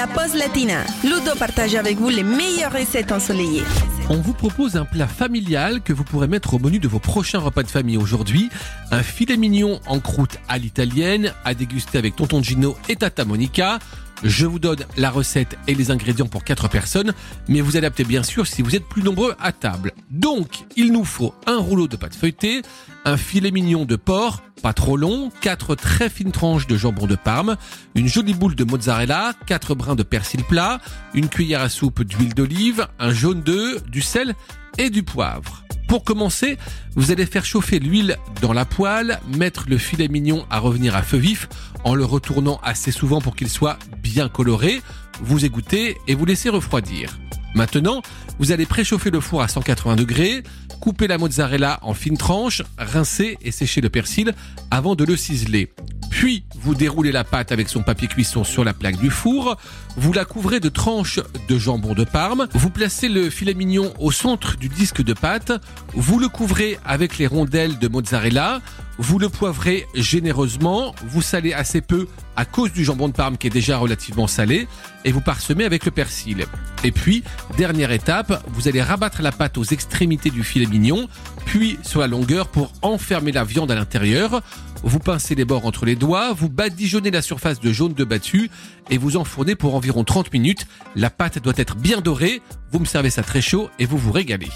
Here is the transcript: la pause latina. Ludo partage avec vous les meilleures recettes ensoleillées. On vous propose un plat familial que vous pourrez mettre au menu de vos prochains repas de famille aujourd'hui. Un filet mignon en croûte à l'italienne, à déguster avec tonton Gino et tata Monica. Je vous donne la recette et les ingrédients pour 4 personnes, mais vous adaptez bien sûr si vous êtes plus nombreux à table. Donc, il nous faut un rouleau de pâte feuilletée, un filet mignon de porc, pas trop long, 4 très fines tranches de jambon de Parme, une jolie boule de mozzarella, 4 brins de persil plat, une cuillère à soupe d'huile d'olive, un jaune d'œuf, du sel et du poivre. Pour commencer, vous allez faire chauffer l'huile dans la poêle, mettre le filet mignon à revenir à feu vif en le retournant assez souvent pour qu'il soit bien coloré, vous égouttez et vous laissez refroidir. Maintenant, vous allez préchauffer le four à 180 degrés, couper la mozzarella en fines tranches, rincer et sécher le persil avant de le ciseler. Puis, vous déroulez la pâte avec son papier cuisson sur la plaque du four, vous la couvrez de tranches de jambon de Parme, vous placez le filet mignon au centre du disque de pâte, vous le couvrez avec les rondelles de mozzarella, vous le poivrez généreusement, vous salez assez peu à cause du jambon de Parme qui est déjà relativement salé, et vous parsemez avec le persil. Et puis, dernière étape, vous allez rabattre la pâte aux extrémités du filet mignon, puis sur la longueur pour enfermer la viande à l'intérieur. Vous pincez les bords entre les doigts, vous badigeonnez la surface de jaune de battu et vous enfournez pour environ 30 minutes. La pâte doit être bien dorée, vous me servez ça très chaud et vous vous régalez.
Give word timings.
la 0.00 0.06
pause 0.06 0.34
latina. 0.34 0.82
Ludo 1.04 1.34
partage 1.38 1.74
avec 1.74 1.98
vous 1.98 2.08
les 2.08 2.22
meilleures 2.22 2.72
recettes 2.72 3.12
ensoleillées. 3.12 3.64
On 4.08 4.16
vous 4.16 4.32
propose 4.32 4.76
un 4.76 4.86
plat 4.86 5.06
familial 5.06 5.82
que 5.82 5.92
vous 5.92 6.04
pourrez 6.04 6.26
mettre 6.26 6.54
au 6.54 6.58
menu 6.58 6.78
de 6.78 6.88
vos 6.88 7.00
prochains 7.00 7.38
repas 7.38 7.62
de 7.62 7.68
famille 7.68 7.98
aujourd'hui. 7.98 8.48
Un 8.90 9.02
filet 9.02 9.36
mignon 9.36 9.78
en 9.86 10.00
croûte 10.00 10.38
à 10.48 10.56
l'italienne, 10.56 11.34
à 11.44 11.52
déguster 11.52 11.98
avec 11.98 12.16
tonton 12.16 12.42
Gino 12.42 12.78
et 12.88 12.96
tata 12.96 13.26
Monica. 13.26 13.78
Je 14.22 14.46
vous 14.46 14.58
donne 14.58 14.84
la 14.96 15.10
recette 15.10 15.56
et 15.66 15.74
les 15.74 15.90
ingrédients 15.90 16.26
pour 16.26 16.44
4 16.44 16.68
personnes, 16.68 17.14
mais 17.48 17.60
vous 17.60 17.76
adaptez 17.76 18.04
bien 18.04 18.22
sûr 18.22 18.46
si 18.46 18.62
vous 18.62 18.76
êtes 18.76 18.86
plus 18.86 19.02
nombreux 19.02 19.34
à 19.40 19.52
table. 19.52 19.92
Donc, 20.10 20.64
il 20.76 20.92
nous 20.92 21.04
faut 21.04 21.34
un 21.46 21.56
rouleau 21.56 21.88
de 21.88 21.96
pâte 21.96 22.14
feuilletée, 22.14 22.62
un 23.04 23.16
filet 23.16 23.50
mignon 23.50 23.84
de 23.86 23.96
porc, 23.96 24.42
pas 24.62 24.74
trop 24.74 24.96
long, 24.96 25.30
4 25.40 25.74
très 25.74 26.10
fines 26.10 26.32
tranches 26.32 26.66
de 26.66 26.76
jambon 26.76 27.06
de 27.06 27.16
Parme, 27.16 27.56
une 27.94 28.08
jolie 28.08 28.34
boule 28.34 28.54
de 28.54 28.64
mozzarella, 28.64 29.32
4 29.46 29.74
brins 29.74 29.96
de 29.96 30.02
persil 30.02 30.44
plat, 30.44 30.80
une 31.14 31.28
cuillère 31.28 31.62
à 31.62 31.70
soupe 31.70 32.02
d'huile 32.02 32.34
d'olive, 32.34 32.86
un 32.98 33.12
jaune 33.12 33.40
d'œuf, 33.40 33.84
du 33.84 34.02
sel 34.02 34.34
et 34.76 34.90
du 34.90 35.02
poivre. 35.02 35.64
Pour 35.90 36.04
commencer, 36.04 36.56
vous 36.94 37.10
allez 37.10 37.26
faire 37.26 37.44
chauffer 37.44 37.80
l'huile 37.80 38.16
dans 38.42 38.52
la 38.52 38.64
poêle, 38.64 39.18
mettre 39.36 39.64
le 39.68 39.76
filet 39.76 40.06
mignon 40.06 40.46
à 40.48 40.60
revenir 40.60 40.94
à 40.94 41.02
feu 41.02 41.16
vif 41.16 41.48
en 41.82 41.96
le 41.96 42.04
retournant 42.04 42.60
assez 42.62 42.92
souvent 42.92 43.20
pour 43.20 43.34
qu'il 43.34 43.48
soit 43.48 43.76
bien 44.00 44.28
coloré, 44.28 44.82
vous 45.20 45.44
égouttez 45.44 45.96
et 46.06 46.14
vous 46.14 46.24
laissez 46.24 46.48
refroidir. 46.48 47.18
Maintenant, 47.56 48.02
vous 48.38 48.52
allez 48.52 48.66
préchauffer 48.66 49.10
le 49.10 49.18
four 49.18 49.42
à 49.42 49.48
180 49.48 49.96
degrés, 49.96 50.44
couper 50.80 51.08
la 51.08 51.18
mozzarella 51.18 51.80
en 51.82 51.92
fines 51.92 52.16
tranches, 52.18 52.62
rincer 52.78 53.36
et 53.42 53.50
sécher 53.50 53.80
le 53.80 53.90
persil 53.90 54.32
avant 54.70 54.94
de 54.94 55.02
le 55.02 55.16
ciseler. 55.16 55.72
Puis, 56.20 56.44
vous 56.54 56.74
déroulez 56.74 57.12
la 57.12 57.24
pâte 57.24 57.50
avec 57.50 57.70
son 57.70 57.82
papier 57.82 58.06
cuisson 58.06 58.44
sur 58.44 58.62
la 58.62 58.74
plaque 58.74 58.98
du 58.98 59.08
four, 59.08 59.56
vous 59.96 60.12
la 60.12 60.26
couvrez 60.26 60.60
de 60.60 60.68
tranches 60.68 61.18
de 61.48 61.58
jambon 61.58 61.94
de 61.94 62.04
Parme, 62.04 62.46
vous 62.52 62.68
placez 62.68 63.08
le 63.08 63.30
filet 63.30 63.54
mignon 63.54 63.94
au 63.98 64.10
centre 64.10 64.58
du 64.58 64.68
disque 64.68 65.02
de 65.02 65.14
pâte, 65.14 65.50
vous 65.94 66.18
le 66.18 66.28
couvrez 66.28 66.78
avec 66.84 67.16
les 67.16 67.26
rondelles 67.26 67.78
de 67.78 67.88
mozzarella, 67.88 68.60
vous 68.98 69.18
le 69.18 69.30
poivrez 69.30 69.86
généreusement, 69.94 70.94
vous 71.06 71.22
salez 71.22 71.54
assez 71.54 71.80
peu 71.80 72.06
à 72.36 72.44
cause 72.44 72.70
du 72.70 72.84
jambon 72.84 73.08
de 73.08 73.14
Parme 73.14 73.38
qui 73.38 73.46
est 73.46 73.50
déjà 73.50 73.78
relativement 73.78 74.26
salé, 74.26 74.68
et 75.06 75.12
vous 75.12 75.22
parsemez 75.22 75.64
avec 75.64 75.86
le 75.86 75.90
persil. 75.90 76.44
Et 76.84 76.92
puis, 76.92 77.24
dernière 77.56 77.92
étape, 77.92 78.44
vous 78.48 78.68
allez 78.68 78.82
rabattre 78.82 79.22
la 79.22 79.32
pâte 79.32 79.56
aux 79.56 79.64
extrémités 79.64 80.28
du 80.28 80.44
filet 80.44 80.66
mignon, 80.66 81.08
puis 81.46 81.78
sur 81.82 82.00
la 82.00 82.08
longueur 82.08 82.48
pour 82.48 82.72
enfermer 82.82 83.32
la 83.32 83.44
viande 83.44 83.70
à 83.70 83.74
l'intérieur. 83.74 84.42
Vous 84.82 84.98
pincez 84.98 85.34
les 85.34 85.44
bords 85.44 85.66
entre 85.66 85.84
les 85.84 85.96
doigts, 85.96 86.32
vous 86.32 86.48
badigeonnez 86.48 87.10
la 87.10 87.22
surface 87.22 87.60
de 87.60 87.72
jaune 87.72 87.92
de 87.92 88.04
battu 88.04 88.50
et 88.88 88.98
vous 88.98 89.16
enfournez 89.16 89.54
pour 89.54 89.74
environ 89.74 90.04
30 90.04 90.32
minutes. 90.32 90.66
La 90.96 91.10
pâte 91.10 91.42
doit 91.42 91.52
être 91.56 91.76
bien 91.76 92.00
dorée, 92.00 92.40
vous 92.72 92.78
me 92.78 92.86
servez 92.86 93.10
ça 93.10 93.22
très 93.22 93.42
chaud 93.42 93.68
et 93.78 93.86
vous 93.86 93.98
vous 93.98 94.12
régalez. 94.12 94.48